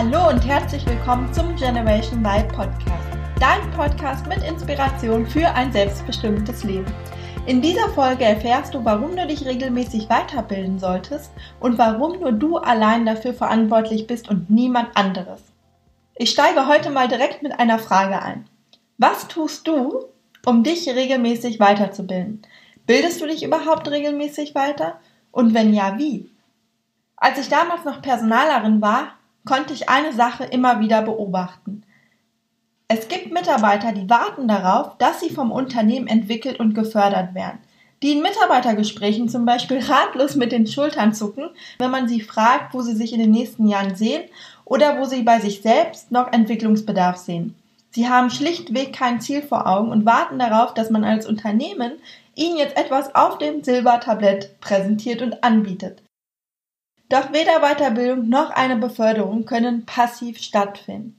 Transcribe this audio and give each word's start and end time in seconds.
Hallo 0.00 0.28
und 0.28 0.46
herzlich 0.46 0.86
willkommen 0.86 1.34
zum 1.34 1.56
Generation 1.56 2.24
Y 2.24 2.46
Podcast. 2.46 3.08
Dein 3.40 3.68
Podcast 3.72 4.28
mit 4.28 4.44
Inspiration 4.44 5.26
für 5.26 5.48
ein 5.48 5.72
selbstbestimmtes 5.72 6.62
Leben. 6.62 6.86
In 7.46 7.60
dieser 7.60 7.88
Folge 7.88 8.22
erfährst 8.22 8.74
du, 8.74 8.84
warum 8.84 9.16
du 9.16 9.26
dich 9.26 9.44
regelmäßig 9.44 10.08
weiterbilden 10.08 10.78
solltest 10.78 11.32
und 11.58 11.78
warum 11.78 12.20
nur 12.20 12.30
du 12.30 12.58
allein 12.58 13.06
dafür 13.06 13.34
verantwortlich 13.34 14.06
bist 14.06 14.28
und 14.28 14.48
niemand 14.48 14.96
anderes. 14.96 15.42
Ich 16.14 16.30
steige 16.30 16.68
heute 16.68 16.90
mal 16.90 17.08
direkt 17.08 17.42
mit 17.42 17.58
einer 17.58 17.80
Frage 17.80 18.22
ein. 18.22 18.48
Was 18.98 19.26
tust 19.26 19.66
du, 19.66 20.04
um 20.46 20.62
dich 20.62 20.88
regelmäßig 20.88 21.58
weiterzubilden? 21.58 22.42
Bildest 22.86 23.20
du 23.20 23.26
dich 23.26 23.42
überhaupt 23.42 23.90
regelmäßig 23.90 24.54
weiter? 24.54 25.00
Und 25.32 25.54
wenn 25.54 25.74
ja, 25.74 25.98
wie? 25.98 26.30
Als 27.16 27.40
ich 27.40 27.48
damals 27.48 27.84
noch 27.84 28.00
Personalerin 28.00 28.80
war, 28.80 29.17
konnte 29.44 29.72
ich 29.74 29.88
eine 29.88 30.12
Sache 30.12 30.44
immer 30.44 30.80
wieder 30.80 31.02
beobachten. 31.02 31.82
Es 32.88 33.08
gibt 33.08 33.32
Mitarbeiter, 33.32 33.92
die 33.92 34.08
warten 34.08 34.48
darauf, 34.48 34.96
dass 34.98 35.20
sie 35.20 35.30
vom 35.30 35.52
Unternehmen 35.52 36.06
entwickelt 36.06 36.58
und 36.58 36.74
gefördert 36.74 37.34
werden. 37.34 37.58
Die 38.02 38.12
in 38.12 38.22
Mitarbeitergesprächen 38.22 39.28
zum 39.28 39.44
Beispiel 39.44 39.78
ratlos 39.78 40.36
mit 40.36 40.52
den 40.52 40.66
Schultern 40.66 41.12
zucken, 41.12 41.50
wenn 41.78 41.90
man 41.90 42.08
sie 42.08 42.20
fragt, 42.20 42.72
wo 42.72 42.80
sie 42.80 42.94
sich 42.94 43.12
in 43.12 43.18
den 43.18 43.32
nächsten 43.32 43.68
Jahren 43.68 43.96
sehen 43.96 44.22
oder 44.64 44.98
wo 44.98 45.04
sie 45.04 45.22
bei 45.22 45.40
sich 45.40 45.62
selbst 45.62 46.12
noch 46.12 46.32
Entwicklungsbedarf 46.32 47.16
sehen. 47.16 47.54
Sie 47.90 48.08
haben 48.08 48.30
schlichtweg 48.30 48.92
kein 48.92 49.20
Ziel 49.20 49.42
vor 49.42 49.66
Augen 49.66 49.90
und 49.90 50.06
warten 50.06 50.38
darauf, 50.38 50.72
dass 50.74 50.90
man 50.90 51.04
als 51.04 51.26
Unternehmen 51.26 51.92
ihnen 52.36 52.56
jetzt 52.56 52.76
etwas 52.76 53.14
auf 53.14 53.38
dem 53.38 53.64
Silbertablett 53.64 54.60
präsentiert 54.60 55.20
und 55.20 55.42
anbietet. 55.42 56.02
Doch 57.08 57.32
weder 57.32 57.60
Weiterbildung 57.60 58.28
noch 58.28 58.50
eine 58.50 58.76
Beförderung 58.76 59.46
können 59.46 59.86
passiv 59.86 60.38
stattfinden. 60.38 61.16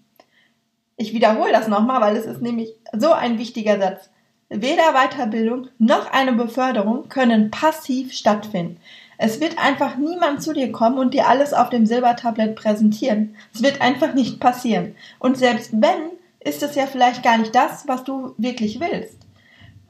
Ich 0.98 1.14
wiederhole 1.14 1.52
das 1.52 1.68
nochmal, 1.68 2.02
weil 2.02 2.16
es 2.16 2.26
ist 2.26 2.42
nämlich 2.42 2.74
so 2.94 3.12
ein 3.14 3.40
wichtiger 3.40 3.80
Satz. 3.80 4.10
Weder 4.50 4.94
Weiterbildung 4.94 5.70
noch 5.78 6.12
eine 6.12 6.34
Beförderung 6.34 7.08
können 7.08 7.52
passiv 7.52 8.14
stattfinden. 8.14 8.80
Es 9.18 9.40
wird 9.42 9.58
einfach 9.58 9.98
niemand 9.98 10.42
zu 10.42 10.54
dir 10.54 10.72
kommen 10.72 10.98
und 10.98 11.14
dir 11.14 11.28
alles 11.28 11.54
auf 11.54 11.70
dem 11.70 11.86
Silbertablett 11.86 12.56
präsentieren. 12.56 13.36
Es 13.54 13.62
wird 13.62 13.82
einfach 13.82 14.14
nicht 14.14 14.40
passieren. 14.40 14.96
Und 15.20 15.38
selbst 15.38 15.72
wenn, 15.74 16.12
ist 16.40 16.64
es 16.64 16.76
ja 16.76 16.86
vielleicht 16.86 17.24
gar 17.24 17.38
nicht 17.38 17.54
das, 17.54 17.88
was 17.88 18.04
du 18.04 18.34
wirklich 18.38 18.80
willst. 18.80 19.18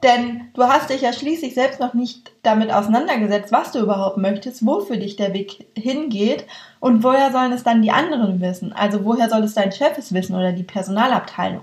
Denn 0.02 0.48
du 0.54 0.64
hast 0.64 0.88
dich 0.88 1.02
ja 1.02 1.12
schließlich 1.12 1.54
selbst 1.54 1.78
noch 1.78 1.92
nicht 1.92 2.32
damit 2.42 2.72
auseinandergesetzt, 2.72 3.52
was 3.52 3.72
du 3.72 3.80
überhaupt 3.80 4.16
möchtest, 4.16 4.64
wo 4.64 4.80
für 4.80 4.96
dich 4.96 5.16
der 5.16 5.34
Weg 5.34 5.66
hingeht 5.76 6.46
und 6.80 7.02
woher 7.04 7.30
sollen 7.32 7.52
es 7.52 7.64
dann 7.64 7.82
die 7.82 7.90
anderen 7.90 8.40
wissen? 8.40 8.72
Also 8.72 9.04
woher 9.04 9.28
soll 9.28 9.44
es 9.44 9.54
dein 9.54 9.72
Chef 9.72 9.98
es 9.98 10.14
wissen 10.14 10.34
oder 10.34 10.52
die 10.52 10.62
Personalabteilung? 10.62 11.60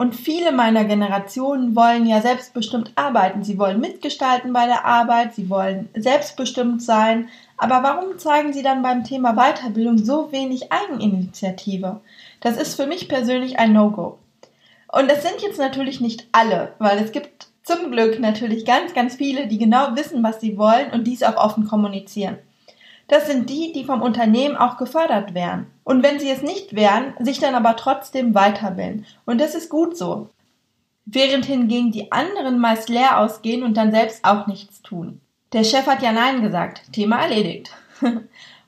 Und 0.00 0.14
viele 0.14 0.52
meiner 0.52 0.84
Generationen 0.84 1.74
wollen 1.74 2.06
ja 2.06 2.20
selbstbestimmt 2.20 2.92
arbeiten. 2.94 3.42
Sie 3.42 3.58
wollen 3.58 3.80
mitgestalten 3.80 4.52
bei 4.52 4.66
der 4.66 4.84
Arbeit, 4.84 5.34
sie 5.34 5.50
wollen 5.50 5.88
selbstbestimmt 5.96 6.82
sein. 6.82 7.28
Aber 7.56 7.82
warum 7.82 8.16
zeigen 8.16 8.52
sie 8.52 8.62
dann 8.62 8.82
beim 8.82 9.02
Thema 9.02 9.32
Weiterbildung 9.32 9.98
so 9.98 10.30
wenig 10.30 10.70
Eigeninitiative? 10.70 12.00
Das 12.40 12.56
ist 12.56 12.76
für 12.76 12.86
mich 12.86 13.08
persönlich 13.08 13.58
ein 13.58 13.72
No-Go. 13.72 14.18
Und 14.90 15.10
das 15.10 15.22
sind 15.22 15.40
jetzt 15.42 15.58
natürlich 15.58 16.00
nicht 16.00 16.26
alle, 16.32 16.74
weil 16.78 16.98
es 16.98 17.12
gibt 17.12 17.48
zum 17.62 17.90
Glück 17.90 18.18
natürlich 18.18 18.64
ganz, 18.64 18.94
ganz 18.94 19.16
viele, 19.16 19.46
die 19.46 19.58
genau 19.58 19.94
wissen, 19.94 20.22
was 20.22 20.40
sie 20.40 20.56
wollen 20.56 20.90
und 20.90 21.04
dies 21.04 21.22
auch 21.22 21.36
offen 21.36 21.66
kommunizieren. 21.68 22.38
Das 23.08 23.26
sind 23.26 23.48
die, 23.48 23.72
die 23.72 23.84
vom 23.84 24.02
Unternehmen 24.02 24.56
auch 24.56 24.76
gefördert 24.76 25.34
werden. 25.34 25.66
Und 25.84 26.02
wenn 26.02 26.18
sie 26.18 26.30
es 26.30 26.42
nicht 26.42 26.74
wären, 26.74 27.14
sich 27.20 27.38
dann 27.38 27.54
aber 27.54 27.76
trotzdem 27.76 28.34
weiterbilden. 28.34 29.06
Und 29.24 29.40
das 29.40 29.54
ist 29.54 29.70
gut 29.70 29.96
so. 29.96 30.28
Während 31.06 31.46
hingegen 31.46 31.90
die 31.90 32.12
anderen 32.12 32.58
meist 32.58 32.90
leer 32.90 33.18
ausgehen 33.18 33.62
und 33.62 33.78
dann 33.78 33.92
selbst 33.92 34.24
auch 34.24 34.46
nichts 34.46 34.82
tun. 34.82 35.20
Der 35.54 35.64
Chef 35.64 35.86
hat 35.86 36.02
ja 36.02 36.12
Nein 36.12 36.42
gesagt. 36.42 36.82
Thema 36.92 37.22
erledigt. 37.22 37.70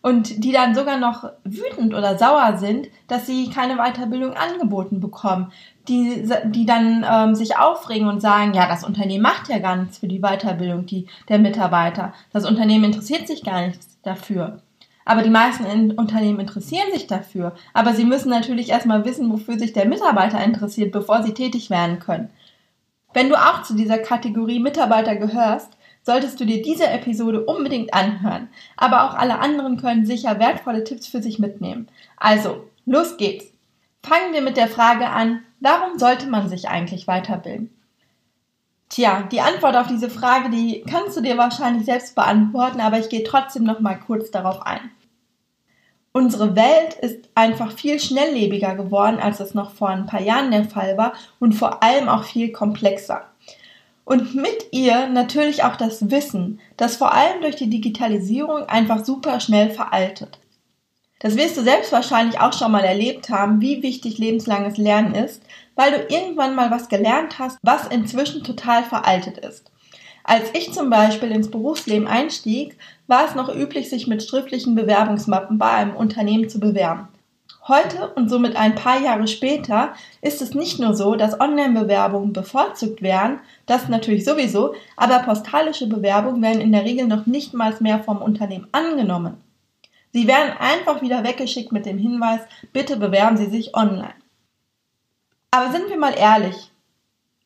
und 0.03 0.45
die 0.45 0.53
dann 0.53 0.75
sogar 0.75 0.99
noch 0.99 1.31
wütend 1.45 1.95
oder 1.95 2.17
sauer 2.17 2.57
sind, 2.57 2.89
dass 3.07 3.27
sie 3.27 3.51
keine 3.51 3.77
Weiterbildung 3.77 4.33
angeboten 4.33 5.01
bekommen, 5.01 5.53
die, 5.89 6.27
die 6.47 6.65
dann 6.65 7.05
ähm, 7.09 7.35
sich 7.35 7.59
aufregen 7.59 8.09
und 8.09 8.21
sagen, 8.21 8.55
ja, 8.55 8.67
das 8.67 8.85
Unternehmen 8.85 9.23
macht 9.23 9.49
ja 9.49 9.59
gar 9.59 9.77
nichts 9.77 9.99
für 9.99 10.09
die 10.09 10.21
Weiterbildung 10.21 10.87
die, 10.87 11.07
der 11.29 11.39
Mitarbeiter. 11.39 12.15
Das 12.33 12.49
Unternehmen 12.49 12.85
interessiert 12.85 13.27
sich 13.27 13.45
gar 13.45 13.67
nichts 13.67 13.99
dafür. 14.03 14.63
Aber 15.05 15.23
die 15.23 15.31
meisten 15.31 15.65
in 15.65 15.93
Unternehmen 15.93 16.41
interessieren 16.41 16.93
sich 16.93 17.07
dafür. 17.07 17.55
Aber 17.75 17.95
sie 17.95 18.05
müssen 18.05 18.31
natürlich 18.31 18.69
erstmal 18.69 19.05
wissen, 19.05 19.31
wofür 19.31 19.59
sich 19.59 19.73
der 19.73 19.87
Mitarbeiter 19.87 20.43
interessiert, 20.43 20.93
bevor 20.93 21.23
sie 21.23 21.35
tätig 21.35 21.69
werden 21.69 21.99
können. 21.99 22.31
Wenn 23.13 23.29
du 23.29 23.35
auch 23.35 23.63
zu 23.63 23.75
dieser 23.75 23.99
Kategorie 23.99 24.61
Mitarbeiter 24.61 25.17
gehörst, 25.17 25.77
solltest 26.03 26.41
du 26.41 26.45
dir 26.45 26.63
diese 26.63 26.87
Episode 26.87 27.45
unbedingt 27.45 27.95
anhören. 27.95 28.49
Aber 28.77 29.05
auch 29.05 29.15
alle 29.15 29.39
anderen 29.39 29.77
können 29.77 30.07
sicher 30.07 30.39
wertvolle 30.39 30.85
Tipps 30.85 31.07
für 31.07 31.23
sich 31.23 31.39
mitnehmen. 31.39 31.89
Also, 32.17 32.65
los 32.87 33.17
geht's. 33.17 33.47
Fangen 34.03 34.33
wir 34.33 34.41
mit 34.41 34.57
der 34.57 34.69
Frage 34.69 35.09
an, 35.09 35.43
warum 35.61 35.99
sollte 35.99 36.27
man 36.27 36.49
sich 36.49 36.69
eigentlich 36.69 37.07
weiterbilden? 37.07 37.71
Tja, 38.89 39.23
die 39.31 39.41
Antwort 39.41 39.77
auf 39.77 39.87
diese 39.87 40.11
Frage, 40.11 40.51
die 40.51 40.83
kannst 40.83 41.17
du 41.17 41.21
dir 41.21 41.39
wahrscheinlich 41.39 41.85
selbst 41.85 42.17
beantworten, 42.17 42.81
aber 42.81 42.99
ich 42.99 43.09
gehe 43.09 43.23
trotzdem 43.23 43.63
noch 43.63 43.79
mal 43.79 43.95
kurz 43.95 44.33
darauf 44.33 44.67
ein. 44.67 44.91
Unsere 46.13 46.57
Welt 46.57 46.95
ist 46.95 47.29
einfach 47.37 47.71
viel 47.71 48.01
schnelllebiger 48.01 48.75
geworden, 48.75 49.21
als 49.21 49.39
es 49.39 49.55
noch 49.55 49.71
vor 49.71 49.91
ein 49.91 50.07
paar 50.07 50.21
Jahren 50.21 50.51
der 50.51 50.65
Fall 50.65 50.99
war 50.99 51.13
und 51.39 51.53
vor 51.53 51.85
allem 51.85 52.09
auch 52.09 52.25
viel 52.25 52.51
komplexer. 52.51 53.30
Und 54.05 54.35
mit 54.35 54.69
ihr 54.73 55.09
natürlich 55.09 55.63
auch 55.63 55.77
das 55.77 56.11
Wissen, 56.11 56.61
das 56.77 56.97
vor 56.97 57.13
allem 57.13 57.43
durch 57.43 57.57
die 57.57 57.71
Digitalisierung 57.71 58.65
einfach 58.69 59.05
super 59.05 59.41
schnell 59.41 59.71
veraltet. 59.71 60.39
Das 61.21 61.37
wirst 61.37 61.59
du 61.59 61.63
selbst 61.63 61.93
wahrscheinlich 61.93 62.41
auch 62.41 62.55
schon 62.55 62.73
mal 62.73 62.83
erlebt 62.83 63.29
haben, 63.29 63.61
wie 63.61 63.83
wichtig 63.83 64.17
lebenslanges 64.17 64.79
Lernen 64.79 65.15
ist, 65.15 65.43
weil 65.75 65.93
du 65.93 66.15
irgendwann 66.15 66.55
mal 66.55 66.71
was 66.71 66.89
gelernt 66.89 67.39
hast, 67.39 67.59
was 67.63 67.87
inzwischen 67.89 68.43
total 68.43 68.83
veraltet 68.85 69.37
ist. 69.39 69.71
Als 70.25 70.51
ich 70.55 70.73
zum 70.73 70.89
Beispiel 70.89 71.31
ins 71.31 71.51
Berufsleben 71.51 72.07
einstieg, 72.07 72.79
war 73.07 73.27
es 73.27 73.35
noch 73.35 73.55
üblich, 73.55 73.91
sich 73.91 74.07
mit 74.07 74.23
schriftlichen 74.23 74.75
Bewerbungsmappen 74.75 75.59
bei 75.59 75.71
einem 75.71 75.95
Unternehmen 75.95 76.49
zu 76.49 76.59
bewerben. 76.59 77.09
Heute 77.71 78.09
und 78.17 78.29
somit 78.29 78.57
ein 78.57 78.75
paar 78.75 79.01
Jahre 79.01 79.29
später 79.29 79.95
ist 80.23 80.43
es 80.43 80.55
nicht 80.55 80.81
nur 80.81 80.97
so, 80.97 81.15
dass 81.15 81.39
Online-Bewerbungen 81.39 82.33
bevorzugt 82.33 83.01
werden, 83.01 83.39
das 83.67 83.89
natürlich 83.89 84.25
sowieso, 84.25 84.75
aber 84.97 85.21
postalische 85.21 85.87
Bewerbungen 85.87 86.43
werden 86.43 86.61
in 86.61 86.73
der 86.73 86.85
Regel 86.85 87.07
noch 87.07 87.27
nicht 87.27 87.55
mal 87.55 87.73
mehr 87.79 88.03
vom 88.03 88.23
Unternehmen 88.23 88.67
angenommen. 88.73 89.41
Sie 90.13 90.27
werden 90.27 90.53
einfach 90.59 91.01
wieder 91.01 91.23
weggeschickt 91.23 91.71
mit 91.71 91.87
dem 91.87 91.97
Hinweis, 91.97 92.41
bitte 92.73 92.97
bewerben 92.97 93.37
Sie 93.37 93.47
sich 93.47 93.73
online. 93.77 94.15
Aber 95.53 95.71
sind 95.71 95.89
wir 95.91 95.97
mal 95.97 96.15
ehrlich, 96.19 96.73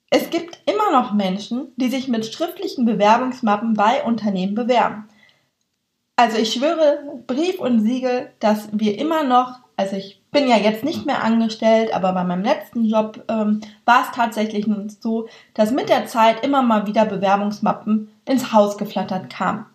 es 0.09 0.31
gibt 0.31 0.59
immer 0.65 0.91
noch 0.91 1.13
Menschen, 1.13 1.67
die 1.77 1.91
sich 1.91 2.09
mit 2.09 2.25
schriftlichen 2.25 2.87
Bewerbungsmappen 2.87 3.75
bei 3.75 4.03
Unternehmen 4.03 4.55
bewerben. 4.55 5.07
Also 6.17 6.39
ich 6.39 6.55
schwöre 6.55 7.23
Brief 7.27 7.59
und 7.59 7.81
Siegel, 7.81 8.33
dass 8.41 8.71
wir 8.73 8.99
immer 8.99 9.23
noch 9.23 9.64
also 9.77 9.97
ich 9.97 10.23
bin 10.31 10.49
ja 10.49 10.57
jetzt 10.57 10.85
nicht 10.85 11.07
mehr 11.07 11.23
angestellt, 11.23 11.95
aber 11.95 12.13
bei 12.13 12.25
meinem 12.25 12.45
letzten 12.45 12.85
Job 12.85 13.25
ähm, 13.29 13.61
war 13.85 14.03
es 14.03 14.11
tatsächlich 14.15 14.67
so, 15.01 15.29
dass 15.55 15.71
mit 15.71 15.89
der 15.89 16.07
Zeit 16.07 16.45
immer 16.45 16.63
mal 16.63 16.87
wieder 16.87 17.05
Bewerbungsmappen 17.05 18.11
ins 18.25 18.53
Haus 18.53 18.79
geflattert 18.79 19.31
kamen. 19.31 19.67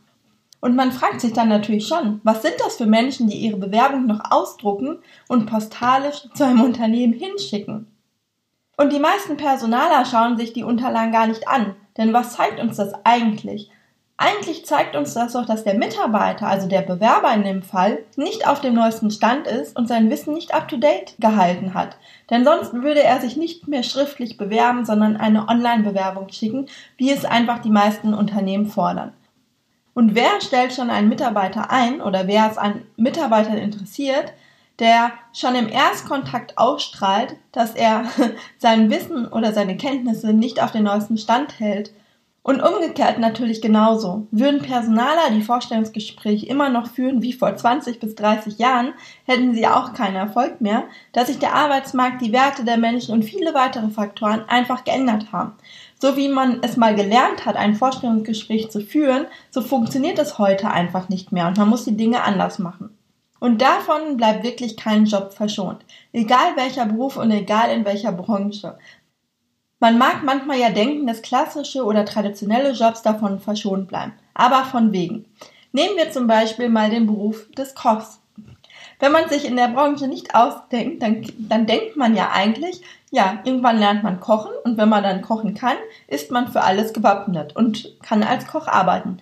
Und 0.61 0.75
man 0.75 0.91
fragt 0.91 1.21
sich 1.21 1.33
dann 1.33 1.47
natürlich 1.47 1.87
schon, 1.87 2.19
was 2.23 2.41
sind 2.41 2.55
das 2.59 2.75
für 2.75 2.85
Menschen, 2.85 3.29
die 3.29 3.37
ihre 3.37 3.57
Bewerbung 3.57 4.07
noch 4.07 4.29
ausdrucken 4.29 4.99
und 5.27 5.45
postalisch 5.45 6.27
zu 6.33 6.45
einem 6.45 6.61
Unternehmen 6.61 7.13
hinschicken? 7.13 7.87
Und 8.75 8.93
die 8.93 8.99
meisten 8.99 9.37
Personaler 9.37 10.05
schauen 10.05 10.37
sich 10.37 10.53
die 10.53 10.63
Unterlagen 10.63 11.11
gar 11.11 11.27
nicht 11.27 11.47
an, 11.47 11.75
denn 11.97 12.13
was 12.13 12.33
zeigt 12.33 12.59
uns 12.59 12.77
das 12.77 12.93
eigentlich? 13.03 13.69
Eigentlich 14.21 14.65
zeigt 14.65 14.97
uns 14.97 15.13
das 15.13 15.31
doch, 15.31 15.45
dass 15.45 15.63
der 15.63 15.75
Mitarbeiter, 15.75 16.45
also 16.45 16.67
der 16.67 16.81
Bewerber 16.81 17.33
in 17.33 17.43
dem 17.43 17.63
Fall, 17.63 17.99
nicht 18.17 18.45
auf 18.45 18.59
dem 18.59 18.73
neuesten 18.73 19.11
Stand 19.11 19.47
ist 19.47 19.77
und 19.77 19.87
sein 19.87 20.09
Wissen 20.09 20.33
nicht 20.33 20.53
up-to-date 20.53 21.15
gehalten 21.19 21.73
hat. 21.73 21.95
Denn 22.29 22.43
sonst 22.43 22.73
würde 22.73 23.01
er 23.01 23.21
sich 23.21 23.37
nicht 23.37 23.69
mehr 23.69 23.81
schriftlich 23.81 24.35
bewerben, 24.35 24.83
sondern 24.83 25.15
eine 25.15 25.47
Online-Bewerbung 25.47 26.27
schicken, 26.33 26.67
wie 26.97 27.11
es 27.11 27.23
einfach 27.23 27.59
die 27.59 27.69
meisten 27.69 28.13
Unternehmen 28.13 28.65
fordern. 28.65 29.13
Und 29.93 30.15
wer 30.15 30.41
stellt 30.41 30.73
schon 30.73 30.89
einen 30.89 31.07
Mitarbeiter 31.07 31.71
ein 31.71 32.01
oder 32.01 32.27
wer 32.27 32.51
es 32.51 32.57
an 32.57 32.81
Mitarbeitern 32.97 33.57
interessiert, 33.57 34.33
der 34.79 35.13
schon 35.31 35.55
im 35.55 35.69
Erstkontakt 35.69 36.57
ausstrahlt, 36.57 37.37
dass 37.53 37.73
er 37.73 38.03
sein 38.57 38.89
Wissen 38.89 39.29
oder 39.29 39.53
seine 39.53 39.77
Kenntnisse 39.77 40.33
nicht 40.33 40.61
auf 40.61 40.73
den 40.73 40.83
neuesten 40.83 41.17
Stand 41.17 41.61
hält 41.61 41.91
Und 42.41 42.61
umgekehrt 42.61 43.19
natürlich 43.19 43.61
genauso. 43.61 44.27
Würden 44.31 44.61
Personaler 44.61 45.29
die 45.31 45.41
Vorstellungsgespräche 45.41 46.45
immer 46.45 46.69
noch 46.69 46.87
führen 46.87 47.21
wie 47.21 47.33
vor 47.33 47.55
20 47.55 47.99
bis 47.99 48.15
30 48.15 48.57
Jahren, 48.57 48.93
hätten 49.25 49.53
sie 49.53 49.67
auch 49.67 49.93
keinen 49.93 50.15
Erfolg 50.15 50.61
mehr, 50.61 50.85
da 51.11 51.25
sich 51.25 51.37
der 51.37 51.53
Arbeitsmarkt, 51.53 52.21
die 52.21 52.31
Werte 52.31 52.63
der 52.63 52.77
Menschen 52.77 53.13
und 53.13 53.23
viele 53.23 53.53
weitere 53.53 53.89
Faktoren 53.89 54.45
einfach 54.47 54.85
geändert 54.85 55.33
haben. 55.33 55.53
So 56.01 56.15
wie 56.15 56.29
man 56.29 56.59
es 56.61 56.77
mal 56.77 56.95
gelernt 56.95 57.45
hat, 57.45 57.57
ein 57.57 57.75
Vorstellungsgespräch 57.75 58.71
zu 58.71 58.79
führen, 58.79 59.25
so 59.51 59.61
funktioniert 59.61 60.17
es 60.17 60.39
heute 60.39 60.71
einfach 60.71 61.09
nicht 61.09 61.33
mehr 61.33 61.47
und 61.47 61.57
man 61.57 61.69
muss 61.69 61.83
die 61.83 61.97
Dinge 61.97 62.23
anders 62.23 62.57
machen. 62.57 62.95
Und 63.39 63.61
davon 63.61 64.17
bleibt 64.17 64.43
wirklich 64.43 64.75
kein 64.75 65.05
Job 65.05 65.33
verschont. 65.33 65.85
Egal 66.11 66.55
welcher 66.55 66.85
Beruf 66.85 67.17
und 67.17 67.31
egal 67.31 67.71
in 67.71 67.85
welcher 67.85 68.11
Branche. 68.11 68.77
Man 69.79 69.97
mag 69.97 70.23
manchmal 70.23 70.59
ja 70.59 70.69
denken, 70.69 71.07
dass 71.07 71.21
klassische 71.21 71.85
oder 71.85 72.03
traditionelle 72.05 72.71
Jobs 72.71 73.01
davon 73.01 73.39
verschont 73.39 73.87
bleiben. 73.87 74.13
Aber 74.33 74.65
von 74.65 74.91
wegen. 74.91 75.25
Nehmen 75.71 75.95
wir 75.95 76.11
zum 76.11 76.27
Beispiel 76.27 76.69
mal 76.69 76.89
den 76.89 77.07
Beruf 77.07 77.49
des 77.51 77.75
Kochs. 77.75 78.19
Wenn 78.99 79.13
man 79.13 79.29
sich 79.29 79.45
in 79.45 79.55
der 79.55 79.69
Branche 79.69 80.07
nicht 80.07 80.35
ausdenkt, 80.35 81.01
dann, 81.01 81.25
dann 81.37 81.65
denkt 81.65 81.95
man 81.95 82.15
ja 82.15 82.31
eigentlich, 82.33 82.81
ja, 83.11 83.39
irgendwann 83.45 83.79
lernt 83.79 84.03
man 84.03 84.19
kochen 84.19 84.51
und 84.65 84.77
wenn 84.77 84.89
man 84.89 85.03
dann 85.03 85.21
kochen 85.21 85.53
kann, 85.53 85.77
ist 86.07 86.31
man 86.31 86.49
für 86.49 86.61
alles 86.61 86.91
gewappnet 86.91 87.55
und 87.55 87.95
kann 88.01 88.23
als 88.23 88.47
Koch 88.47 88.67
arbeiten. 88.67 89.19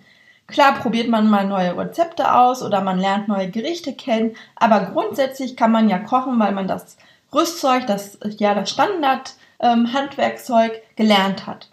Klar 0.48 0.74
probiert 0.74 1.08
man 1.08 1.30
mal 1.30 1.46
neue 1.46 1.76
Rezepte 1.76 2.34
aus 2.34 2.62
oder 2.62 2.80
man 2.80 2.98
lernt 2.98 3.28
neue 3.28 3.50
Gerichte 3.50 3.92
kennen, 3.92 4.34
aber 4.56 4.80
grundsätzlich 4.92 5.56
kann 5.56 5.70
man 5.70 5.88
ja 5.88 5.98
kochen, 5.98 6.40
weil 6.40 6.52
man 6.52 6.66
das 6.66 6.96
Rüstzeug, 7.32 7.86
das 7.86 8.18
ja 8.38 8.54
das 8.54 8.70
Standard 8.70 9.34
ähm, 9.60 9.92
Handwerkzeug 9.92 10.82
gelernt 10.96 11.46
hat. 11.46 11.70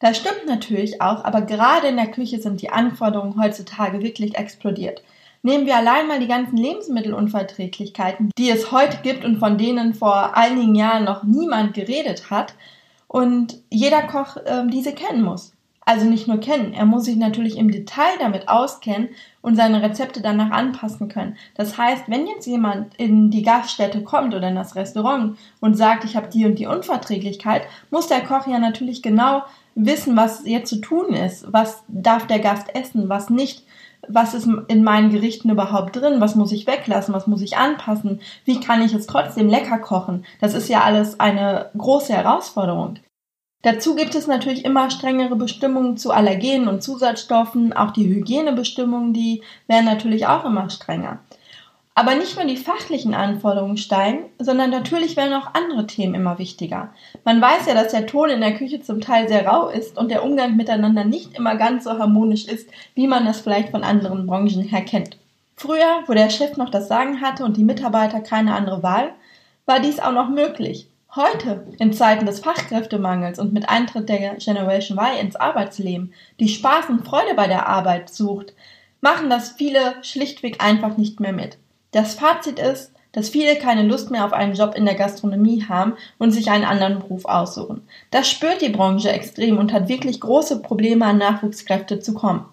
Das 0.00 0.16
stimmt 0.16 0.46
natürlich 0.46 1.02
auch, 1.02 1.24
aber 1.24 1.42
gerade 1.42 1.88
in 1.88 1.96
der 1.96 2.10
Küche 2.10 2.40
sind 2.40 2.62
die 2.62 2.70
Anforderungen 2.70 3.40
heutzutage 3.40 4.00
wirklich 4.00 4.36
explodiert. 4.36 5.02
Nehmen 5.42 5.66
wir 5.66 5.76
allein 5.76 6.06
mal 6.06 6.20
die 6.20 6.28
ganzen 6.28 6.56
Lebensmittelunverträglichkeiten, 6.56 8.30
die 8.38 8.50
es 8.50 8.72
heute 8.72 8.98
gibt 9.02 9.24
und 9.24 9.38
von 9.38 9.58
denen 9.58 9.94
vor 9.94 10.36
einigen 10.36 10.74
Jahren 10.74 11.04
noch 11.04 11.22
niemand 11.22 11.74
geredet 11.74 12.30
hat 12.30 12.54
und 13.06 13.58
jeder 13.70 14.02
Koch 14.02 14.36
äh, 14.36 14.66
diese 14.68 14.92
kennen 14.92 15.22
muss 15.22 15.52
also 15.88 16.04
nicht 16.04 16.28
nur 16.28 16.38
kennen, 16.38 16.74
er 16.74 16.84
muss 16.84 17.06
sich 17.06 17.16
natürlich 17.16 17.56
im 17.56 17.70
Detail 17.70 18.18
damit 18.20 18.50
auskennen 18.50 19.08
und 19.40 19.56
seine 19.56 19.80
Rezepte 19.80 20.20
danach 20.20 20.50
anpassen 20.50 21.08
können. 21.08 21.38
Das 21.54 21.78
heißt, 21.78 22.04
wenn 22.08 22.26
jetzt 22.26 22.46
jemand 22.46 22.94
in 22.96 23.30
die 23.30 23.42
Gaststätte 23.42 24.04
kommt 24.04 24.34
oder 24.34 24.48
in 24.48 24.54
das 24.54 24.76
Restaurant 24.76 25.38
und 25.60 25.78
sagt, 25.78 26.04
ich 26.04 26.14
habe 26.14 26.28
die 26.28 26.44
und 26.44 26.58
die 26.58 26.66
Unverträglichkeit, 26.66 27.62
muss 27.90 28.06
der 28.06 28.20
Koch 28.20 28.46
ja 28.46 28.58
natürlich 28.58 29.00
genau 29.00 29.44
wissen, 29.74 30.14
was 30.14 30.46
jetzt 30.46 30.68
zu 30.68 30.82
tun 30.82 31.14
ist. 31.14 31.50
Was 31.54 31.82
darf 31.88 32.26
der 32.26 32.40
Gast 32.40 32.66
essen, 32.74 33.08
was 33.08 33.30
nicht? 33.30 33.64
Was 34.06 34.34
ist 34.34 34.46
in 34.68 34.84
meinen 34.84 35.10
Gerichten 35.10 35.48
überhaupt 35.48 35.96
drin? 35.96 36.20
Was 36.20 36.34
muss 36.34 36.52
ich 36.52 36.66
weglassen? 36.66 37.14
Was 37.14 37.26
muss 37.26 37.40
ich 37.40 37.56
anpassen? 37.56 38.20
Wie 38.44 38.60
kann 38.60 38.82
ich 38.82 38.92
es 38.92 39.06
trotzdem 39.06 39.48
lecker 39.48 39.78
kochen? 39.78 40.26
Das 40.42 40.52
ist 40.52 40.68
ja 40.68 40.82
alles 40.82 41.18
eine 41.18 41.70
große 41.78 42.12
Herausforderung. 42.12 42.98
Dazu 43.62 43.96
gibt 43.96 44.14
es 44.14 44.28
natürlich 44.28 44.64
immer 44.64 44.88
strengere 44.90 45.34
Bestimmungen 45.34 45.96
zu 45.96 46.12
Allergenen 46.12 46.68
und 46.68 46.82
Zusatzstoffen. 46.82 47.72
Auch 47.72 47.90
die 47.90 48.08
Hygienebestimmungen, 48.08 49.12
die 49.12 49.42
werden 49.66 49.84
natürlich 49.84 50.26
auch 50.28 50.44
immer 50.44 50.70
strenger. 50.70 51.18
Aber 51.96 52.14
nicht 52.14 52.36
nur 52.36 52.44
die 52.44 52.56
fachlichen 52.56 53.12
Anforderungen 53.12 53.76
steigen, 53.76 54.26
sondern 54.38 54.70
natürlich 54.70 55.16
werden 55.16 55.34
auch 55.34 55.52
andere 55.54 55.84
Themen 55.88 56.14
immer 56.14 56.38
wichtiger. 56.38 56.90
Man 57.24 57.40
weiß 57.40 57.66
ja, 57.66 57.74
dass 57.74 57.90
der 57.90 58.06
Ton 58.06 58.30
in 58.30 58.40
der 58.40 58.54
Küche 58.54 58.80
zum 58.80 59.00
Teil 59.00 59.26
sehr 59.26 59.44
rau 59.44 59.68
ist 59.68 59.98
und 59.98 60.12
der 60.12 60.22
Umgang 60.22 60.54
miteinander 60.54 61.02
nicht 61.02 61.36
immer 61.36 61.56
ganz 61.56 61.82
so 61.82 61.98
harmonisch 61.98 62.44
ist, 62.44 62.70
wie 62.94 63.08
man 63.08 63.26
das 63.26 63.40
vielleicht 63.40 63.70
von 63.70 63.82
anderen 63.82 64.28
Branchen 64.28 64.62
her 64.62 64.82
kennt. 64.82 65.16
Früher, 65.56 66.04
wo 66.06 66.12
der 66.12 66.30
Chef 66.30 66.56
noch 66.56 66.70
das 66.70 66.86
Sagen 66.86 67.20
hatte 67.20 67.44
und 67.44 67.56
die 67.56 67.64
Mitarbeiter 67.64 68.20
keine 68.20 68.54
andere 68.54 68.84
Wahl, 68.84 69.12
war 69.66 69.80
dies 69.80 69.98
auch 69.98 70.12
noch 70.12 70.28
möglich. 70.28 70.88
Heute, 71.18 71.66
in 71.80 71.92
Zeiten 71.92 72.26
des 72.26 72.38
Fachkräftemangels 72.38 73.40
und 73.40 73.52
mit 73.52 73.68
Eintritt 73.68 74.08
der 74.08 74.36
Generation 74.36 74.96
Y 74.96 75.18
ins 75.20 75.34
Arbeitsleben, 75.34 76.14
die 76.38 76.48
Spaß 76.48 76.90
und 76.90 77.04
Freude 77.04 77.34
bei 77.34 77.48
der 77.48 77.66
Arbeit 77.66 78.08
sucht, 78.08 78.52
machen 79.00 79.28
das 79.28 79.50
viele 79.50 79.96
schlichtweg 80.02 80.62
einfach 80.62 80.96
nicht 80.96 81.18
mehr 81.18 81.32
mit. 81.32 81.58
Das 81.90 82.14
Fazit 82.14 82.60
ist, 82.60 82.92
dass 83.10 83.30
viele 83.30 83.56
keine 83.56 83.82
Lust 83.82 84.12
mehr 84.12 84.26
auf 84.26 84.32
einen 84.32 84.54
Job 84.54 84.76
in 84.76 84.84
der 84.84 84.94
Gastronomie 84.94 85.64
haben 85.68 85.94
und 86.18 86.30
sich 86.30 86.52
einen 86.52 86.62
anderen 86.64 87.00
Beruf 87.00 87.24
aussuchen. 87.24 87.82
Das 88.12 88.30
spürt 88.30 88.62
die 88.62 88.68
Branche 88.68 89.10
extrem 89.10 89.58
und 89.58 89.72
hat 89.72 89.88
wirklich 89.88 90.20
große 90.20 90.62
Probleme 90.62 91.04
an 91.04 91.18
Nachwuchskräfte 91.18 91.98
zu 91.98 92.14
kommen. 92.14 92.44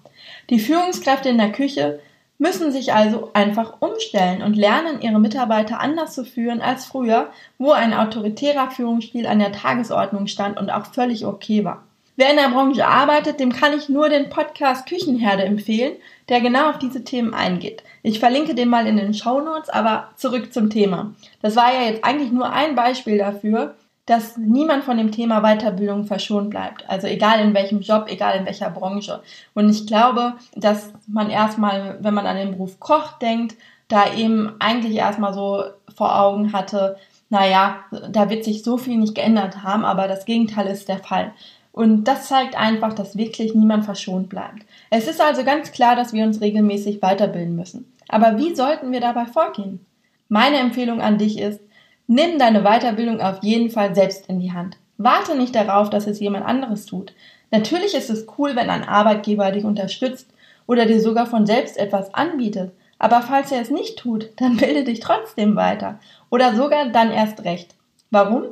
Die 0.50 0.60
Führungskräfte 0.60 1.30
in 1.30 1.38
der 1.38 1.52
Küche 1.52 2.00
müssen 2.38 2.72
sich 2.72 2.94
also 2.94 3.32
einfach 3.34 3.82
umstellen 3.82 4.42
und 4.42 4.56
lernen, 4.56 5.02
ihre 5.02 5.20
Mitarbeiter 5.20 5.80
anders 5.80 6.14
zu 6.14 6.26
führen 6.26 6.62
als 6.62 6.86
früher, 6.86 7.30
wo 7.58 7.72
ein 7.72 7.94
autoritärer 7.94 8.72
Führungsstil 8.72 9.26
an 9.26 9.40
der 9.40 9.52
Tagesordnung 9.52 10.28
stand 10.28 10.60
und 10.60 10.70
auch 10.70 10.88
völlig 10.88 11.26
okay 11.26 11.64
war. 11.64 11.84
Wer 12.18 12.30
in 12.30 12.38
der 12.38 12.50
Branche 12.50 12.88
arbeitet, 12.88 13.42
dem 13.42 13.52
kann 13.52 13.74
ich 13.74 13.90
nur 13.90 14.08
den 14.08 14.30
Podcast 14.30 14.88
Küchenherde 14.88 15.44
empfehlen, 15.44 15.98
der 16.30 16.40
genau 16.40 16.70
auf 16.70 16.80
diese 16.80 17.04
Themen 17.04 17.34
eingeht. 17.34 17.84
Ich 18.04 18.20
verlinke 18.20 18.56
den 18.56 18.70
mal 18.70 18.88
in 18.88 18.96
den 18.96 19.14
Show 19.14 19.42
Notes, 19.42 19.70
aber 19.70 20.10
zurück 20.16 20.54
zum 20.54 20.70
Thema. 20.70 21.14
Das 21.42 21.58
war 21.58 21.74
ja 21.74 21.90
jetzt 21.90 22.06
eigentlich 22.06 22.32
nur 22.32 22.50
ein 22.50 22.76
Beispiel 22.76 23.18
dafür, 23.18 23.76
dass 24.06 24.38
niemand 24.38 24.84
von 24.84 24.98
dem 24.98 25.12
Thema 25.12 25.42
Weiterbildung 25.42 26.06
verschont 26.06 26.52
bleibt. 26.52 26.88
Also 26.88 27.08
egal 27.08 27.40
in 27.40 27.56
welchem 27.56 27.82
Job, 27.82 28.06
egal 28.08 28.38
in 28.38 28.46
welcher 28.46 28.70
Branche. 28.70 29.22
Und 29.56 29.70
ich 29.70 29.88
glaube, 29.88 30.36
dass 30.56 30.94
man 31.08 31.30
erstmal, 31.30 31.98
wenn 32.02 32.14
man 32.14 32.28
an 32.28 32.38
den 32.38 32.52
Beruf 32.52 32.80
Koch 32.80 33.14
denkt, 33.14 33.56
da 33.88 34.14
eben 34.14 34.54
eigentlich 34.60 34.96
erstmal 34.96 35.34
so 35.34 35.64
vor 35.96 36.20
Augen 36.20 36.54
hatte, 36.54 36.98
naja, 37.30 37.78
da 38.10 38.30
wird 38.30 38.44
sich 38.44 38.64
so 38.64 38.78
viel 38.78 38.98
nicht 38.98 39.16
geändert 39.16 39.64
haben, 39.64 39.86
aber 39.86 40.08
das 40.08 40.26
Gegenteil 40.26 40.68
ist 40.68 40.88
der 40.88 41.00
Fall. 41.00 41.34
Und 41.72 42.06
das 42.06 42.28
zeigt 42.28 42.56
einfach, 42.56 42.94
dass 42.94 43.18
wirklich 43.18 43.54
niemand 43.54 43.86
verschont 43.86 44.30
bleibt. 44.30 44.66
Es 44.90 45.08
ist 45.08 45.20
also 45.20 45.44
ganz 45.44 45.72
klar, 45.72 45.96
dass 45.96 46.14
wir 46.14 46.24
uns 46.24 46.40
regelmäßig 46.40 47.02
weiterbilden 47.02 47.56
müssen. 47.56 47.92
Aber 48.08 48.38
wie 48.38 48.56
sollten 48.56 48.92
wir 48.92 49.02
dabei 49.02 49.26
vorgehen? 49.26 49.86
Meine 50.30 50.58
Empfehlung 50.58 51.02
an 51.02 51.18
dich 51.18 51.40
ist, 51.40 51.60
Nimm 52.08 52.38
deine 52.38 52.62
Weiterbildung 52.62 53.20
auf 53.20 53.42
jeden 53.42 53.70
Fall 53.70 53.96
selbst 53.96 54.28
in 54.28 54.40
die 54.40 54.52
Hand. 54.52 54.78
Warte 54.98 55.36
nicht 55.36 55.56
darauf, 55.56 55.90
dass 55.90 56.08
es 56.08 56.20
jemand 56.20 56.46
anderes 56.46 56.86
tut. 56.86 57.14
Natürlich 57.52 57.96
ist 57.96 58.10
es 58.10 58.28
cool, 58.38 58.56
wenn 58.56 58.70
ein 58.70 58.88
Arbeitgeber 58.88 59.52
dich 59.52 59.66
unterstützt 59.66 60.30
oder 60.68 60.86
dir 60.86 61.02
sogar 61.02 61.26
von 61.26 61.46
selbst 61.46 61.78
etwas 61.78 62.14
anbietet. 62.14 62.72
Aber 63.00 63.22
falls 63.22 63.52
er 63.52 63.62
es 63.62 63.70
nicht 63.70 63.98
tut, 63.98 64.30
dann 64.38 64.58
bilde 64.58 64.84
dich 64.84 65.00
trotzdem 65.00 65.56
weiter. 65.56 66.00
Oder 66.30 66.56
sogar 66.56 66.90
dann 66.90 67.12
erst 67.12 67.44
recht. 67.44 67.76
Warum? 68.12 68.44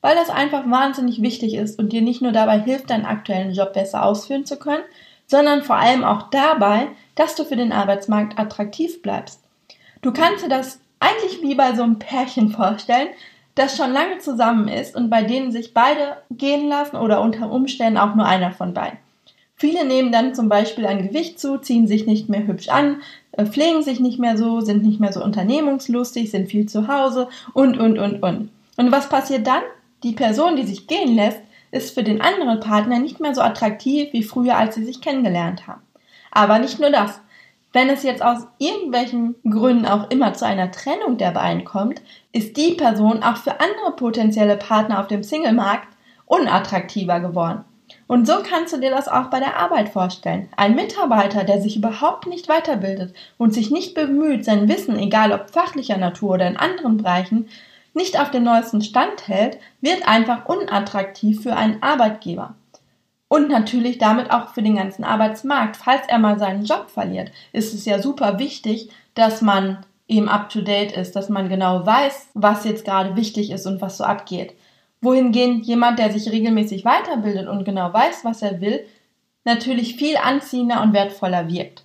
Weil 0.00 0.14
das 0.14 0.30
einfach 0.30 0.70
wahnsinnig 0.70 1.20
wichtig 1.20 1.54
ist 1.54 1.78
und 1.78 1.92
dir 1.92 2.00
nicht 2.00 2.22
nur 2.22 2.32
dabei 2.32 2.58
hilft, 2.58 2.90
deinen 2.90 3.04
aktuellen 3.04 3.52
Job 3.52 3.74
besser 3.74 4.04
ausführen 4.04 4.46
zu 4.46 4.56
können, 4.56 4.84
sondern 5.26 5.62
vor 5.62 5.76
allem 5.76 6.04
auch 6.04 6.30
dabei, 6.30 6.88
dass 7.14 7.34
du 7.34 7.44
für 7.44 7.56
den 7.56 7.72
Arbeitsmarkt 7.72 8.38
attraktiv 8.38 9.02
bleibst. 9.02 9.42
Du 10.00 10.12
kannst 10.12 10.44
dir 10.44 10.48
das 10.48 10.80
eigentlich 11.00 11.42
wie 11.42 11.54
bei 11.54 11.74
so 11.74 11.82
einem 11.82 11.98
Pärchen 11.98 12.50
vorstellen, 12.50 13.08
das 13.54 13.76
schon 13.76 13.92
lange 13.92 14.18
zusammen 14.18 14.68
ist 14.68 14.94
und 14.94 15.10
bei 15.10 15.22
denen 15.22 15.50
sich 15.50 15.74
beide 15.74 16.18
gehen 16.30 16.68
lassen 16.68 16.96
oder 16.96 17.20
unter 17.20 17.50
Umständen 17.50 17.98
auch 17.98 18.14
nur 18.14 18.26
einer 18.26 18.52
von 18.52 18.74
beiden. 18.74 18.98
Viele 19.56 19.84
nehmen 19.84 20.12
dann 20.12 20.34
zum 20.34 20.48
Beispiel 20.48 20.86
ein 20.86 21.06
Gewicht 21.06 21.38
zu, 21.38 21.58
ziehen 21.58 21.86
sich 21.86 22.06
nicht 22.06 22.30
mehr 22.30 22.46
hübsch 22.46 22.70
an, 22.70 23.02
äh, 23.32 23.44
pflegen 23.44 23.82
sich 23.82 24.00
nicht 24.00 24.18
mehr 24.18 24.38
so, 24.38 24.60
sind 24.60 24.82
nicht 24.82 25.00
mehr 25.00 25.12
so 25.12 25.22
unternehmungslustig, 25.22 26.30
sind 26.30 26.48
viel 26.48 26.66
zu 26.66 26.88
Hause 26.88 27.28
und, 27.52 27.78
und, 27.78 27.98
und, 27.98 28.22
und. 28.22 28.50
Und 28.78 28.92
was 28.92 29.10
passiert 29.10 29.46
dann? 29.46 29.62
Die 30.02 30.12
Person, 30.12 30.56
die 30.56 30.64
sich 30.64 30.86
gehen 30.86 31.14
lässt, 31.14 31.40
ist 31.72 31.94
für 31.94 32.02
den 32.02 32.22
anderen 32.22 32.60
Partner 32.60 32.98
nicht 32.98 33.20
mehr 33.20 33.34
so 33.34 33.42
attraktiv 33.42 34.08
wie 34.12 34.22
früher, 34.22 34.56
als 34.56 34.76
sie 34.76 34.84
sich 34.84 35.02
kennengelernt 35.02 35.66
haben. 35.66 35.82
Aber 36.30 36.58
nicht 36.58 36.80
nur 36.80 36.90
das. 36.90 37.20
Wenn 37.72 37.88
es 37.88 38.02
jetzt 38.02 38.22
aus 38.22 38.48
irgendwelchen 38.58 39.36
Gründen 39.48 39.86
auch 39.86 40.10
immer 40.10 40.34
zu 40.34 40.44
einer 40.44 40.72
Trennung 40.72 41.18
der 41.18 41.30
beiden 41.30 41.64
kommt, 41.64 42.02
ist 42.32 42.56
die 42.56 42.72
Person 42.72 43.22
auch 43.22 43.36
für 43.36 43.60
andere 43.60 43.94
potenzielle 43.94 44.56
Partner 44.56 44.98
auf 44.98 45.06
dem 45.06 45.22
Singlemarkt 45.22 45.88
unattraktiver 46.26 47.20
geworden. 47.20 47.64
Und 48.08 48.26
so 48.26 48.34
kannst 48.42 48.72
du 48.72 48.78
dir 48.78 48.90
das 48.90 49.08
auch 49.08 49.26
bei 49.26 49.38
der 49.38 49.56
Arbeit 49.56 49.88
vorstellen. 49.88 50.48
Ein 50.56 50.74
Mitarbeiter, 50.74 51.44
der 51.44 51.60
sich 51.60 51.76
überhaupt 51.76 52.26
nicht 52.26 52.48
weiterbildet 52.48 53.14
und 53.38 53.54
sich 53.54 53.70
nicht 53.70 53.94
bemüht, 53.94 54.44
sein 54.44 54.68
Wissen, 54.68 54.98
egal 54.98 55.32
ob 55.32 55.50
fachlicher 55.50 55.96
Natur 55.96 56.34
oder 56.34 56.48
in 56.48 56.56
anderen 56.56 56.96
Bereichen, 56.96 57.48
nicht 57.94 58.20
auf 58.20 58.30
den 58.30 58.44
neuesten 58.44 58.82
Stand 58.82 59.28
hält, 59.28 59.58
wird 59.80 60.06
einfach 60.06 60.46
unattraktiv 60.46 61.42
für 61.42 61.54
einen 61.54 61.82
Arbeitgeber 61.82 62.54
und 63.30 63.48
natürlich 63.48 63.98
damit 63.98 64.32
auch 64.32 64.48
für 64.48 64.60
den 64.60 64.74
ganzen 64.74 65.04
Arbeitsmarkt. 65.04 65.76
Falls 65.76 66.02
er 66.08 66.18
mal 66.18 66.40
seinen 66.40 66.64
Job 66.64 66.90
verliert, 66.90 67.30
ist 67.52 67.72
es 67.72 67.84
ja 67.84 68.02
super 68.02 68.40
wichtig, 68.40 68.90
dass 69.14 69.40
man 69.40 69.86
eben 70.08 70.28
up 70.28 70.50
to 70.50 70.62
date 70.62 70.90
ist, 70.90 71.14
dass 71.14 71.28
man 71.28 71.48
genau 71.48 71.86
weiß, 71.86 72.30
was 72.34 72.64
jetzt 72.64 72.84
gerade 72.84 73.14
wichtig 73.14 73.52
ist 73.52 73.66
und 73.66 73.80
was 73.80 73.98
so 73.98 74.04
abgeht. 74.04 74.54
Wohingehend 75.00 75.64
jemand, 75.64 76.00
der 76.00 76.12
sich 76.12 76.28
regelmäßig 76.28 76.84
weiterbildet 76.84 77.46
und 77.46 77.64
genau 77.64 77.92
weiß, 77.92 78.24
was 78.24 78.42
er 78.42 78.60
will, 78.60 78.84
natürlich 79.44 79.94
viel 79.94 80.16
anziehender 80.16 80.82
und 80.82 80.92
wertvoller 80.92 81.48
wirkt. 81.48 81.84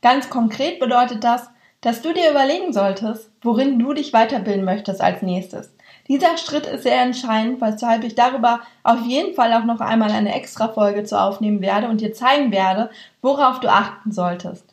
Ganz 0.00 0.30
konkret 0.30 0.80
bedeutet 0.80 1.22
das, 1.24 1.50
dass 1.82 2.00
du 2.00 2.14
dir 2.14 2.30
überlegen 2.30 2.72
solltest, 2.72 3.30
worin 3.42 3.78
du 3.78 3.92
dich 3.92 4.14
weiterbilden 4.14 4.64
möchtest 4.64 5.02
als 5.02 5.20
nächstes. 5.20 5.75
Dieser 6.08 6.38
Schritt 6.38 6.66
ist 6.66 6.84
sehr 6.84 7.00
entscheidend, 7.02 7.60
weshalb 7.60 8.04
ich 8.04 8.14
darüber 8.14 8.60
auf 8.84 9.04
jeden 9.04 9.34
Fall 9.34 9.52
auch 9.52 9.64
noch 9.64 9.80
einmal 9.80 10.10
eine 10.10 10.34
extra 10.34 10.68
Folge 10.68 11.04
zu 11.04 11.20
aufnehmen 11.20 11.60
werde 11.60 11.88
und 11.88 12.00
dir 12.00 12.12
zeigen 12.12 12.52
werde, 12.52 12.90
worauf 13.22 13.60
du 13.60 13.68
achten 13.68 14.12
solltest. 14.12 14.64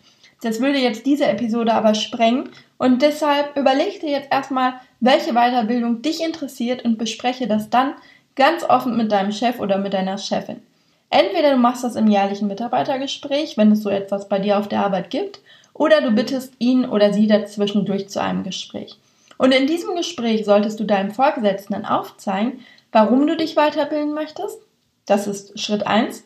Das 0.43 0.59
würde 0.59 0.77
jetzt 0.77 1.05
diese 1.05 1.25
Episode 1.25 1.73
aber 1.73 1.95
sprengen 1.95 2.49
und 2.77 3.01
deshalb 3.01 3.57
überleg 3.57 4.01
dir 4.01 4.09
jetzt 4.09 4.31
erstmal, 4.31 4.73
welche 4.99 5.33
Weiterbildung 5.33 6.01
dich 6.01 6.21
interessiert 6.21 6.85
und 6.85 6.97
bespreche 6.97 7.47
das 7.47 7.69
dann 7.69 7.93
ganz 8.35 8.63
offen 8.63 8.97
mit 8.97 9.11
deinem 9.11 9.31
Chef 9.31 9.59
oder 9.59 9.77
mit 9.77 9.93
deiner 9.93 10.17
Chefin. 10.17 10.61
Entweder 11.09 11.51
du 11.51 11.57
machst 11.57 11.83
das 11.83 11.95
im 11.95 12.07
jährlichen 12.07 12.47
Mitarbeitergespräch, 12.47 13.55
wenn 13.55 13.71
es 13.71 13.83
so 13.83 13.89
etwas 13.89 14.27
bei 14.27 14.39
dir 14.39 14.57
auf 14.57 14.67
der 14.67 14.83
Arbeit 14.83 15.09
gibt, 15.09 15.39
oder 15.73 16.01
du 16.01 16.11
bittest 16.11 16.53
ihn 16.59 16.85
oder 16.85 17.13
sie 17.13 17.27
dazwischendurch 17.27 18.09
zu 18.09 18.21
einem 18.21 18.43
Gespräch. 18.43 18.97
Und 19.37 19.53
in 19.53 19.67
diesem 19.67 19.95
Gespräch 19.95 20.45
solltest 20.45 20.79
du 20.79 20.83
deinem 20.83 21.11
Vorgesetzten 21.11 21.85
aufzeigen, 21.85 22.59
warum 22.91 23.27
du 23.27 23.35
dich 23.35 23.55
weiterbilden 23.55 24.13
möchtest. 24.13 24.59
Das 25.05 25.27
ist 25.27 25.59
Schritt 25.59 25.85
eins. 25.85 26.23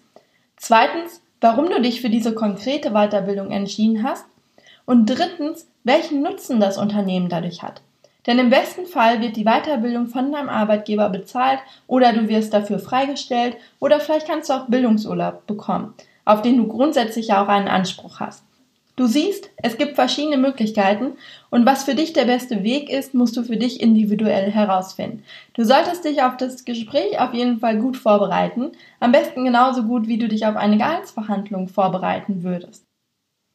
Zweitens, 0.57 1.21
warum 1.41 1.69
du 1.69 1.81
dich 1.81 2.01
für 2.01 2.09
diese 2.09 2.33
konkrete 2.33 2.91
Weiterbildung 2.91 3.51
entschieden 3.51 4.03
hast. 4.03 4.25
Und 4.85 5.07
drittens, 5.07 5.67
welchen 5.83 6.21
Nutzen 6.21 6.59
das 6.59 6.77
Unternehmen 6.77 7.29
dadurch 7.29 7.63
hat. 7.63 7.81
Denn 8.27 8.39
im 8.39 8.49
besten 8.49 8.85
Fall 8.85 9.21
wird 9.21 9.37
die 9.37 9.45
Weiterbildung 9.45 10.07
von 10.07 10.33
deinem 10.33 10.49
Arbeitgeber 10.49 11.09
bezahlt 11.09 11.59
oder 11.87 12.11
du 12.11 12.27
wirst 12.27 12.53
dafür 12.53 12.77
freigestellt 12.77 13.55
oder 13.79 14.01
vielleicht 14.01 14.27
kannst 14.27 14.49
du 14.49 14.53
auch 14.53 14.67
Bildungsurlaub 14.67 15.47
bekommen, 15.47 15.93
auf 16.25 16.41
den 16.41 16.57
du 16.57 16.67
grundsätzlich 16.67 17.27
ja 17.27 17.43
auch 17.43 17.47
einen 17.47 17.69
Anspruch 17.69 18.19
hast. 18.19 18.43
Du 18.97 19.05
siehst, 19.05 19.51
es 19.57 19.77
gibt 19.77 19.93
verschiedene 19.93 20.37
Möglichkeiten 20.37 21.13
und 21.51 21.67
was 21.67 21.83
für 21.83 21.93
dich 21.93 22.13
der 22.13 22.25
beste 22.25 22.63
Weg 22.63 22.89
ist, 22.89 23.13
musst 23.13 23.37
du 23.37 23.43
für 23.43 23.55
dich 23.55 23.79
individuell 23.79 24.49
herausfinden. 24.49 25.23
Du 25.53 25.63
solltest 25.63 26.03
dich 26.03 26.23
auf 26.23 26.35
das 26.35 26.65
Gespräch 26.65 27.19
auf 27.19 27.31
jeden 27.31 27.59
Fall 27.59 27.77
gut 27.77 27.95
vorbereiten, 27.95 28.71
am 28.99 29.11
besten 29.11 29.45
genauso 29.45 29.83
gut, 29.83 30.07
wie 30.07 30.17
du 30.17 30.27
dich 30.27 30.47
auf 30.47 30.55
eine 30.55 30.77
Gehaltsverhandlung 30.77 31.67
vorbereiten 31.67 32.41
würdest. 32.41 32.85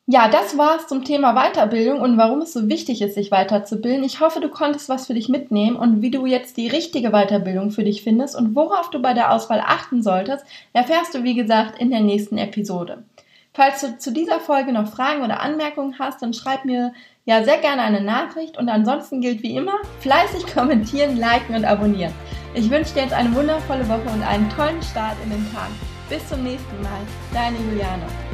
Ja, 0.07 0.29
das 0.29 0.57
war's 0.57 0.87
zum 0.87 1.05
Thema 1.05 1.35
Weiterbildung 1.35 2.01
und 2.01 2.19
warum 2.19 2.43
es 2.43 2.53
so 2.53 2.69
wichtig 2.69 3.03
ist, 3.03 3.15
sich 3.15 3.33
weiterzubilden. 3.33 4.05
Ich 4.05 4.21
hoffe, 4.21 4.39
du 4.39 4.49
konntest 4.49 4.89
was 4.89 5.09
für 5.09 5.15
dich 5.15 5.29
mitnehmen 5.29 5.75
und 5.75 6.03
wie 6.03 6.13
du 6.13 6.25
jetzt 6.25 6.57
die 6.57 6.69
richtige 6.69 7.11
Weiterbildung 7.11 7.73
für 7.73 7.83
dich 7.83 8.03
findest 8.03 8.37
und 8.37 8.55
worauf 8.55 8.91
du 8.91 9.03
bei 9.03 9.13
der 9.13 9.33
Auswahl 9.33 9.61
achten 9.61 10.05
solltest, 10.05 10.45
erfährst 10.73 11.15
du, 11.15 11.25
wie 11.25 11.35
gesagt, 11.35 11.81
in 11.81 11.91
der 11.91 12.01
nächsten 12.01 12.39
Episode. 12.39 13.03
Falls 13.55 13.83
du 13.83 13.99
zu 13.99 14.13
dieser 14.13 14.41
Folge 14.41 14.73
noch 14.73 14.91
Fragen 14.91 15.23
oder 15.23 15.41
Anmerkungen 15.41 15.99
hast, 15.99 16.23
dann 16.23 16.33
schreib 16.33 16.65
mir 16.65 16.95
ja 17.27 17.45
sehr 17.45 17.59
gerne 17.59 17.83
eine 17.83 18.01
Nachricht 18.01 18.57
und 18.57 18.71
ansonsten 18.71 19.21
gilt 19.21 19.43
wie 19.43 19.57
immer, 19.57 19.75
fleißig 20.01 20.47
kommentieren, 20.55 21.19
liken 21.19 21.55
und 21.55 21.67
abonnieren. 21.67 22.15
Ich 22.55 22.71
wünsche 22.71 22.95
dir 22.95 23.03
jetzt 23.03 23.13
eine 23.13 23.35
wundervolle 23.35 23.87
Woche 23.89 24.09
und 24.15 24.23
einen 24.23 24.49
tollen 24.49 24.83
Start 24.83 25.17
in 25.25 25.31
den 25.31 25.53
Tag. 25.53 25.69
Bis 26.09 26.27
zum 26.29 26.43
nächsten 26.43 26.81
Mal. 26.83 27.01
Deine 27.35 27.59
Juliane. 27.59 28.32